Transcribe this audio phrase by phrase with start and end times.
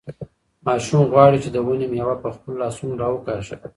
[0.65, 3.55] ماشوم غواړي چې د ونې مېوه په خپلو لاسونو راوکاږي.